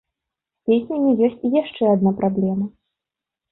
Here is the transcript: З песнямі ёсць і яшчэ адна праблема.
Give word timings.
З 0.55 0.71
песнямі 0.71 1.11
ёсць 1.27 1.45
і 1.51 1.53
яшчэ 1.61 1.83
адна 1.93 2.17
праблема. 2.25 2.65